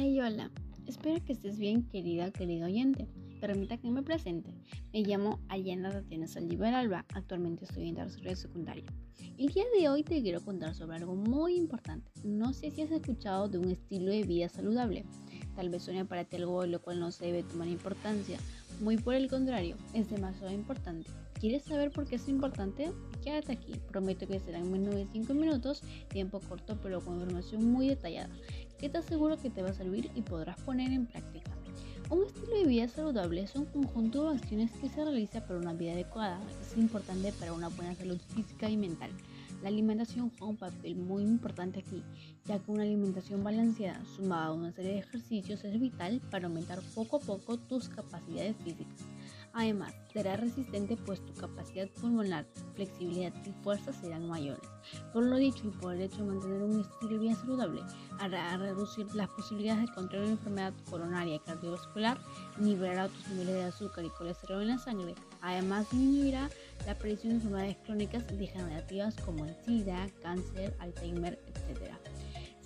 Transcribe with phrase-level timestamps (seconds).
[0.00, 0.48] Hey, hola.
[0.86, 3.08] Espero que estés bien, querida, querido oyente.
[3.40, 4.54] Permita que me presente.
[4.92, 7.04] Me llamo Allenda Tatiana Saldívar Alba.
[7.14, 8.84] Actualmente estoy en tercero de secundaria.
[9.38, 12.12] El día de hoy te quiero contar sobre algo muy importante.
[12.22, 15.04] No sé si has escuchado de un estilo de vida saludable.
[15.56, 18.38] Tal vez suene para ti algo de lo cual no se debe tomar importancia.
[18.80, 21.10] Muy por el contrario, es demasiado importante.
[21.40, 22.92] ¿Quieres saber por qué es importante?
[23.24, 23.72] Quédate aquí.
[23.90, 28.30] Prometo que serán menos de 5 minutos, tiempo corto pero con información muy detallada
[28.78, 31.50] que te aseguro que te va a servir y podrás poner en práctica.
[32.10, 35.74] Un estilo de vida saludable es un conjunto de acciones que se realiza para una
[35.74, 36.40] vida adecuada.
[36.62, 39.10] Es importante para una buena salud física y mental.
[39.62, 42.02] La alimentación juega un papel muy importante aquí,
[42.44, 46.80] ya que una alimentación balanceada sumada a una serie de ejercicios es vital para aumentar
[46.94, 49.04] poco a poco tus capacidades físicas.
[49.52, 54.68] Además, será resistente pues tu capacidad pulmonar, flexibilidad y fuerza serán mayores.
[55.12, 57.80] Por lo dicho y por el hecho de mantener un estilo de vida saludable,
[58.20, 62.18] hará reducir las posibilidades de contraer una enfermedad coronaria cardiovascular,
[62.58, 66.50] nivelará tus niveles de azúcar y colesterol en la sangre, además disminuirá
[66.86, 71.92] la aparición de enfermedades crónicas degenerativas como el SIDA, cáncer, Alzheimer, etc.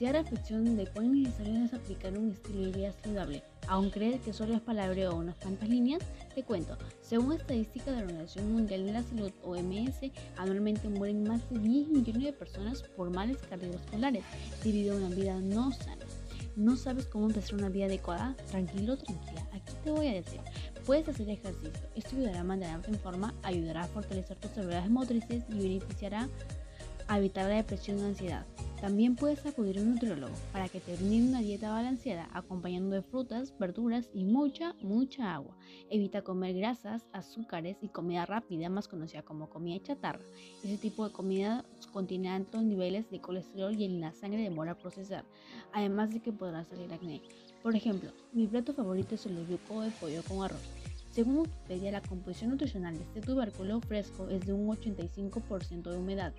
[0.00, 4.22] Si hay reflexión de cuán necesario es aplicar un estilo de vida saludable, aún crees
[4.22, 6.02] que solo es palabra o unas cuantas líneas,
[6.34, 6.78] te cuento.
[7.02, 11.88] Según estadísticas de la Organización Mundial de la Salud, OMS, anualmente mueren más de 10
[11.88, 14.24] millones de personas por males cardiovasculares
[14.64, 16.06] debido a una vida no sana.
[16.56, 18.34] ¿No sabes cómo empezar una vida adecuada?
[18.50, 19.46] Tranquilo, tranquila.
[19.52, 20.40] Aquí te voy a decir.
[20.86, 21.88] Puedes hacer ejercicio.
[21.94, 26.28] Esto ayudará a mantenerte en forma, ayudará a fortalecer tus habilidades motrices y beneficiará
[27.08, 28.46] a evitar la depresión y ansiedad.
[28.80, 33.02] También puedes acudir a un nutriólogo para que te brinde una dieta balanceada acompañando de
[33.02, 35.54] frutas, verduras y mucha, mucha agua.
[35.90, 40.24] Evita comer grasas, azúcares y comida rápida, más conocida como comida chatarra.
[40.64, 44.78] Ese tipo de comida contiene altos niveles de colesterol y en la sangre demora a
[44.78, 45.26] procesar,
[45.74, 47.20] además de que podrá salir acné.
[47.62, 50.89] Por ejemplo, mi plato favorito es el yuco de pollo con arroz.
[51.10, 56.32] Según Wikipedia, la composición nutricional de este tubérculo fresco es de un 85% de humedad,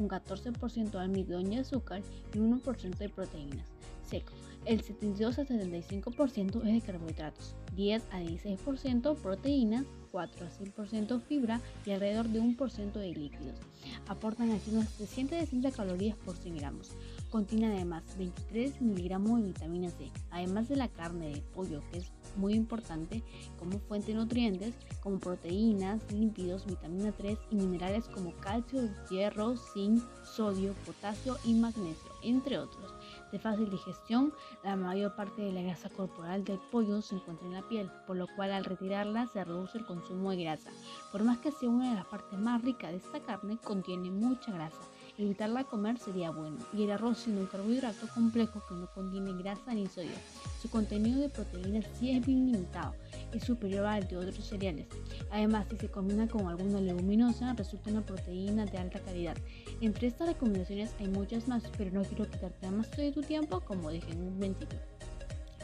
[0.00, 2.02] un 14% de almidón y azúcar
[2.34, 3.66] y un 1% de proteínas.
[4.04, 4.32] Seco.
[4.64, 11.60] El 72 a 75% es de carbohidratos, 10 a 16% proteínas, 4 a 6% fibra
[11.84, 13.60] y alrededor de 1% de líquidos.
[14.08, 16.90] Aportan así unas 360 calorías por 100 gramos.
[17.30, 22.10] Contiene además 23 miligramos de vitamina C, además de la carne de pollo, que es
[22.36, 23.22] muy importante
[23.58, 30.02] como fuente de nutrientes, como proteínas, lípidos, vitamina 3 y minerales como calcio, hierro, zinc,
[30.24, 32.92] sodio, potasio y magnesio, entre otros.
[33.32, 34.32] De fácil digestión,
[34.62, 38.16] la mayor parte de la grasa corporal del pollo se encuentra en la piel, por
[38.16, 40.70] lo cual al retirarla se reduce el consumo de grasa.
[41.12, 44.52] Por más que sea una de las partes más ricas de esta carne, contiene mucha
[44.52, 44.80] grasa
[45.18, 46.58] Evitarla comer sería bueno.
[46.74, 50.10] Y el arroz siendo un carbohidrato complejo que no contiene grasa ni sodio.
[50.60, 52.94] Su contenido de proteínas sí es bien limitado,
[53.32, 54.86] es superior al de otros cereales.
[55.30, 59.36] Además, si se combina con alguna leguminosa, resulta una proteína de alta calidad.
[59.80, 63.90] Entre estas recomendaciones hay muchas más, pero no quiero quitarte más de tu tiempo, como
[63.90, 64.95] dije en un principio.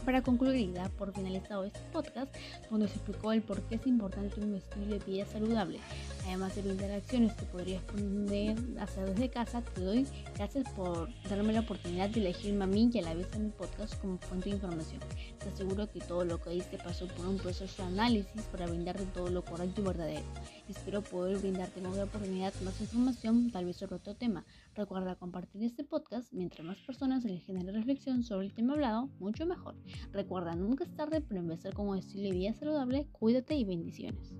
[0.04, 2.34] Para concluir y dar por finalizado este podcast,
[2.70, 5.78] donde se explicó el por qué es importante un estilo de vida saludable,
[6.26, 11.52] además de brindar acciones que podrías poner hacer desde casa, te doy gracias por darme
[11.52, 14.50] la oportunidad de elegirme a mí y a la vez a mi podcast como fuente
[14.50, 15.00] de información.
[15.38, 19.04] Te aseguro que todo lo que diste pasó por un proceso de análisis para brindarte
[19.06, 20.24] todo lo correcto y verdadero.
[20.68, 24.44] Espero poder brindarte otra oportunidad más información, tal vez sobre otro tema.
[24.74, 29.10] Recuerda compartir este podcast mientras más personas se les genere reflexión sobre el tema hablado,
[29.18, 29.76] mucho mejor.
[30.12, 34.34] Recuerda, nunca es tarde para empezar con un estilo de vida saludable, cuídate y bendiciones.